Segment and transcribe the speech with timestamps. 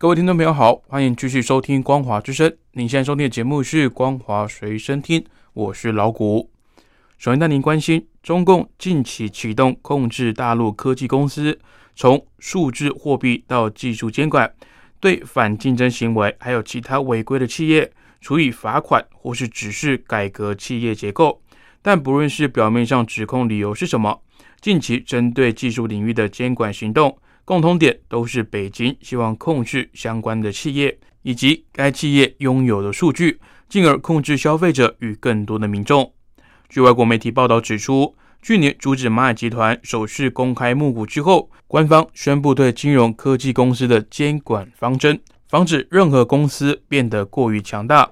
[0.00, 2.56] 各位听众朋友好，欢迎继续收听光华之声。
[2.74, 6.48] 您现在收听的节目是光华随身听，我是老谷。
[7.18, 11.58] 首先带您关心，中共近期启动控制大陆科技公司，
[11.96, 14.48] 从数字货币到技术监管，
[15.00, 21.42] 对反竞争行为还有其他违规的企业处以罚款，或是指示改革企业结构。
[21.82, 24.22] 但不论是表面上指控理由是什么，
[24.60, 27.18] 近期针对技术领域的监管行动。
[27.48, 36.12] 共同点都是北京希望控制相关的企业以及该企业拥有的数据，进而控制消费者与更多的民众。
[36.68, 48.10] 据外国媒体报道指出，去年阻止蚂蚁集团首次公开募股之后，官方宣布对金融科技公司的监管方针，防止任何公司变得过于强大。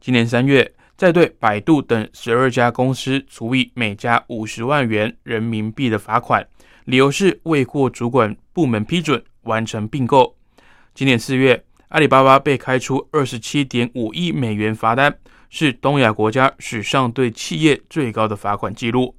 [0.00, 6.46] 今年三月，再对百度等十二家公司处以每家五十万元人民币的罚款。
[6.86, 10.36] 理由是未获主管部门批准完成并购。
[10.94, 15.14] 今年四月，阿里巴巴被开出二十七点五亿美元罚单，
[15.50, 19.14] 是东亚国家史上对企业最高的罚款记录。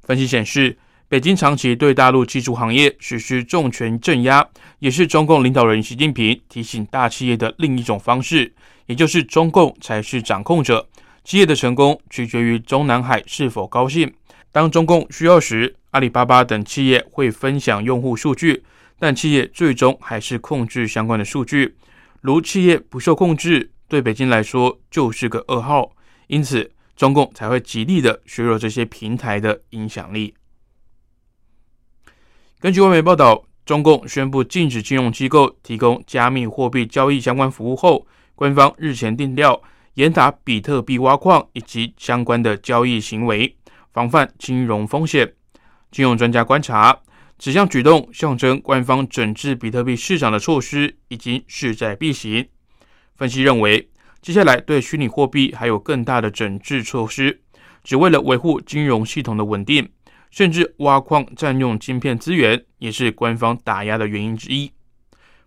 [0.00, 8.54] 分析显示，北京长期对大陆技术行业实施重拳镇压，也是中共领导人习近平提醒大企业的另一种方式，
[8.88, 10.88] 也就是中共才是掌控者，
[11.22, 14.10] 企业的成功取决于中南海是否高兴。
[14.50, 18.64] 当中共需要时，阿里巴巴等企业会分享用户数据，
[18.98, 21.76] 但企业最终还是控制相关的数据。
[22.22, 25.92] 如企业不受控制，对北京来说就是个噩耗。
[26.28, 30.34] 因此，中共才会极力的削弱这些平台的影响力。
[32.58, 38.06] 根据外媒报道，中共宣布禁止金融机构提供加密货币交易相关服务后，
[38.38, 39.60] 官方日前定调
[39.94, 43.52] 严打比特币挖矿以及相关的交易行为。
[43.92, 45.32] 防范金融风险，
[45.90, 46.96] 金融专家观察，
[47.36, 52.46] 此项举动象征官方整治比特币市场的措施已经势在必行。
[53.16, 53.90] 分析认为，
[54.22, 57.40] 接下来对虚拟货币还有更大的整治措施，
[57.82, 59.88] 只为了维护金融系统的稳定，
[60.30, 64.70] 甚至挖矿占用晶片资源，也是官方打压的原因之一。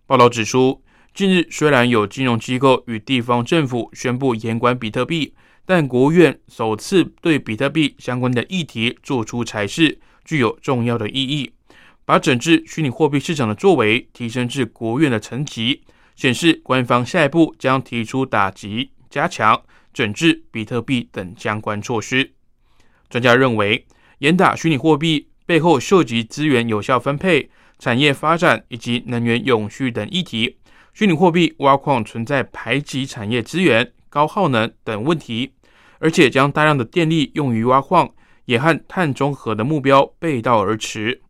[0.06, 0.84] 报道指出，
[1.14, 5.34] 近日虽然有金融机构与地方政府宣布严管比特币。
[5.64, 11.52] 但国务院首次对比特币相关的议题做出裁示，具有重要的意义，
[12.04, 15.84] 把整治虚拟货币市场的作为提升至国务院的层级，
[16.16, 19.62] 显示官方下一步将提出打击、加强
[19.94, 22.32] 整治比特币等相关措施。
[23.08, 23.86] 专家认为，
[24.18, 30.58] 严打虚拟货币背后涉及资源有效分配、产业发展以及能源永续等议题。
[30.94, 33.92] 虚拟货币挖矿存在排挤产业资源。
[34.10, 35.54] 高耗能等问题，
[36.00, 38.14] 而且将大量的电力用于挖矿，
[38.44, 41.22] 也和碳中和的目标背道而驰。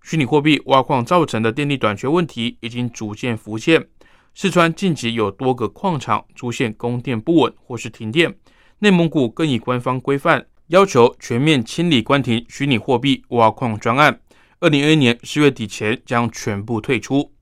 [0.00, 3.88] 虚拟货币挖矿造成的电力短缺问题已经逐渐浮现。
[4.32, 8.32] 四川近期有多个矿场出现供电不稳或是停电，
[8.78, 14.20] 内蒙古更以官方规范要求全面清理关停虚拟货币挖矿专案，
[14.60, 17.32] 二零二一年十月底前将全部退出。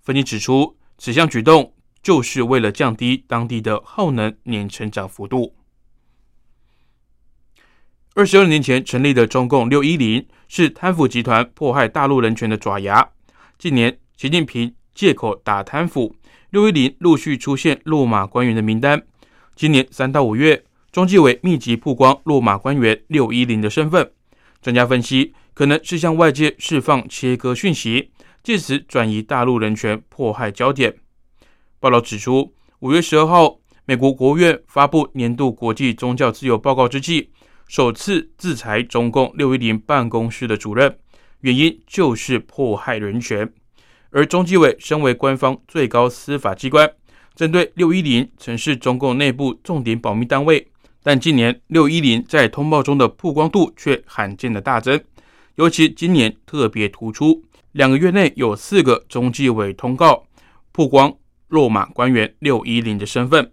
[0.00, 1.74] 分析指出，此项举动。
[2.02, 5.54] 就是为了降低当地的耗能年成长幅度。
[8.14, 13.08] 二十二年前成立的中共六一零是贪腐集团迫害大陆人权的爪牙。
[13.58, 16.14] 近年，习近平借口打贪腐，
[16.50, 19.02] 六一零陆续出现落马官员的名单。
[19.56, 24.12] 今年三到五月，中纪委密集曝光落马官员六一零的身份。
[24.60, 28.10] 专家分析，可能是向外界释放切割讯息，
[28.44, 30.94] 借此转移大陆人权迫害焦点。
[31.80, 37.30] 报道指出，五月十二号，美国国务院发布年度国际宗教自由报告之际，
[37.66, 40.94] 首次制裁中共六一零办公室的主任，
[41.40, 43.50] 原因就是迫害人权。
[44.10, 46.88] 而中纪委身为官方最高司法机关，
[47.34, 50.68] 针对六一零曾是中共内部重点保密单位，
[51.02, 55.02] 但近年六一零在通报中的曝光度却罕见的大增，
[55.54, 57.42] 尤其今年特别突出，
[57.74, 60.26] 两个月内有四个中纪委通告
[60.72, 61.14] 曝光。
[61.48, 63.52] 落马官员六一零的身份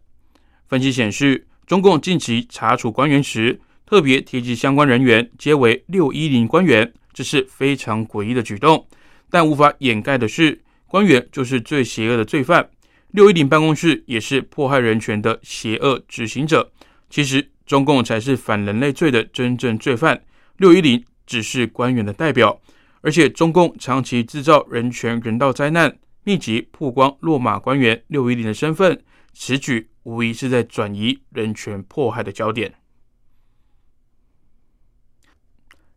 [0.67, 8.87] 分析显示，中共近期查处官员时，特别提及相关人员皆为六一零官员，这是非常诡异的举动。
[9.29, 12.67] 但无法掩盖的是，官员就是最邪恶的罪犯。
[13.09, 16.71] 六一零办公室也是迫害人权的邪恶执行者。
[17.09, 20.23] 其实，中共才是反人类罪的真正罪犯，
[20.57, 22.59] 六一零只是官员的代表。
[23.01, 29.03] 而且，中共长期制造人权人道灾难，密集曝光落马官员六一零的身份，
[29.33, 32.73] 此举无疑是在转移人权迫害的焦点。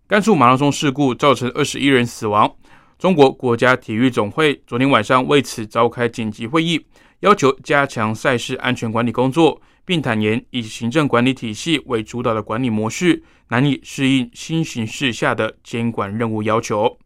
[0.07, 2.57] 甘肃马拉松事故造成二十一人死亡。
[2.99, 6.87] 中国国家体育总会昨天晚上为此召开紧急会议，
[7.21, 16.99] 要求加强赛事安全管理工作，并坦言以行政管理体系为主导的管理模式难以适应新形势下的监管任务要求。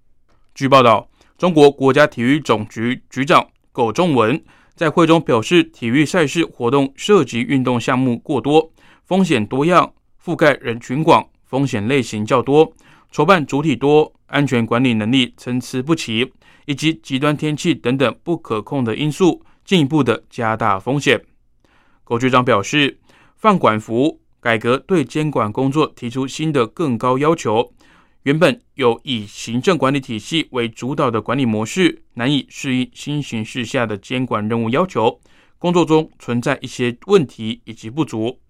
[0.55, 4.43] 据报道，中国国家体育总局局长苟仲文
[4.75, 8.73] 在会中表示，体育赛事活动涉及运动项目过多，
[9.05, 9.93] 风险多样，
[10.25, 12.73] 覆盖人群广，风险类型较多，
[13.11, 14.13] 筹办主体多。
[14.29, 16.31] 安全管理能力参差不齐，
[16.67, 21.19] 以及极端天气等等不可控的因素，进一步的加大风险。
[22.09, 22.99] 苟局长表示，
[23.37, 27.71] 放管服改革对监管工作提出新的更高要求。
[28.23, 35.21] 原本有以行政管理体系为主导的管理模式，难以适应新形势下的监管任务要求，
[35.59, 38.41] 工作中存在一些问题以及不足。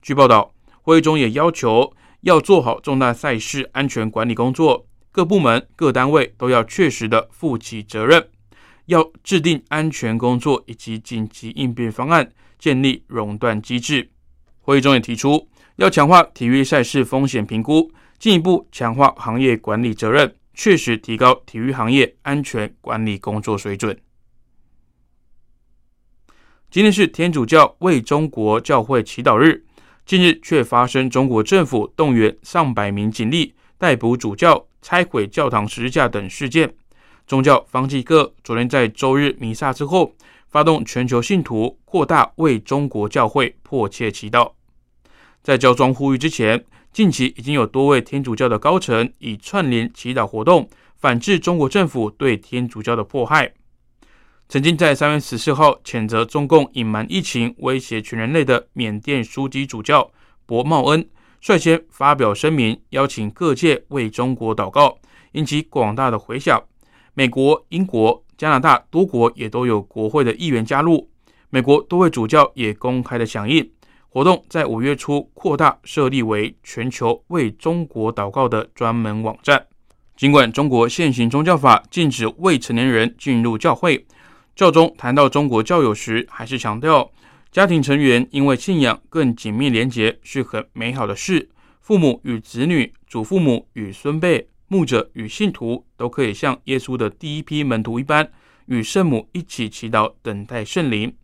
[0.00, 1.92] 据报道，会议中也要求
[2.22, 4.86] 要做好重大赛事安全管理工作。
[5.12, 8.26] 各部门、各单位都要确实的负起责任，
[8.86, 14.10] 要制定安全工作以及紧急应变方案，建立熔断机制。
[14.60, 23.98] 会议中也提出，要强化体育赛事风险评估，进一步强化行业管理责任，确实提高体育行业安全管理工作水准。
[26.70, 29.64] 今天是天主教为中国教会祈祷日，
[30.04, 34.66] 近日却发生中国政府动员上百名警力逮捕主教。
[34.82, 36.72] 拆毁教堂十字架等事件，
[37.26, 40.14] 宗教方济各昨天在周日弥撒之后，
[40.56, 44.52] 发动全球信徒扩大为中国教会迫切祈祷。
[45.42, 46.64] 在教宗呼吁之前，
[46.94, 50.66] 近期已经有多位天主教的高层以串联祈祷活动，
[50.96, 53.52] 反制中国政府对天主教的迫害。
[54.48, 60.10] 曾经在三月十四号谴责中共隐瞒疫情威胁全人类的缅甸枢机主教
[60.46, 61.06] 博茂恩。
[61.42, 64.96] 率先发表声明，邀请各界为中国祷告，
[65.32, 66.64] 引起广大的回响。
[67.12, 71.08] 美国、英国、加拿大多国也都有国会的议员加入。
[71.50, 73.70] 美国多位主教也公开的响应
[74.08, 79.66] 活动，在五月初扩大设立为全球为中国祷告的专门网站。
[80.16, 84.06] 尽管中国现行宗教法禁止未成年人进入教会，
[84.54, 87.10] 教宗谈到中国教友时，还是强调。
[87.52, 91.48] 家庭成员因为信仰更紧密连结是很美好的事。
[91.80, 98.30] 父母与子女、祖父母与孙辈、牧者与信徒都可以像耶稣的第一批门徒一般，
[98.66, 101.14] 与圣母一起祈祷，等待圣灵。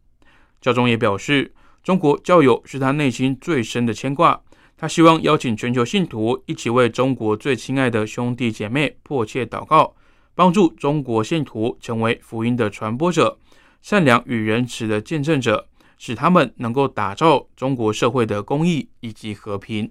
[0.61, 1.53] 教宗也表示，
[1.83, 4.41] 中国教友是他内心最深的牵挂。
[4.77, 9.94] 他希望邀请全球信徒一起为中国最亲爱的兄弟姐妹迫切祷告，
[10.35, 13.39] 帮助中国信徒成为福音的传播者、
[13.81, 15.69] 善良与仁慈的见证者。
[15.99, 19.89] 使他们能够打造中国社会的公益以及和平。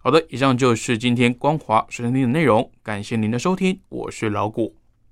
[0.00, 4.77] 好的，以上就是今天光华时听的内容，感谢您的收听，我是老谷。